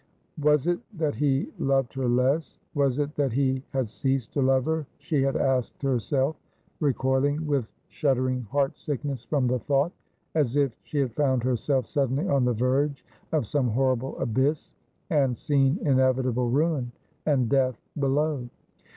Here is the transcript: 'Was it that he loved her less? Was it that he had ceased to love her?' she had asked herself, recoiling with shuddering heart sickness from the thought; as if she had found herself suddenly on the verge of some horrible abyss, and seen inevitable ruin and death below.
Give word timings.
'Was 0.41 0.65
it 0.65 0.79
that 0.97 1.13
he 1.13 1.53
loved 1.59 1.93
her 1.93 2.09
less? 2.09 2.57
Was 2.73 2.97
it 2.97 3.13
that 3.17 3.33
he 3.33 3.61
had 3.69 3.87
ceased 3.87 4.33
to 4.33 4.41
love 4.41 4.65
her?' 4.65 4.87
she 4.97 5.21
had 5.21 5.35
asked 5.37 5.79
herself, 5.83 6.35
recoiling 6.79 7.45
with 7.45 7.67
shuddering 7.87 8.41
heart 8.45 8.79
sickness 8.79 9.23
from 9.25 9.45
the 9.45 9.59
thought; 9.59 9.91
as 10.33 10.55
if 10.55 10.75
she 10.81 10.97
had 10.97 11.13
found 11.13 11.43
herself 11.43 11.85
suddenly 11.85 12.27
on 12.27 12.45
the 12.45 12.53
verge 12.53 13.05
of 13.31 13.45
some 13.45 13.67
horrible 13.67 14.17
abyss, 14.17 14.73
and 15.11 15.37
seen 15.37 15.77
inevitable 15.83 16.49
ruin 16.49 16.91
and 17.27 17.47
death 17.47 17.79
below. 17.99 18.49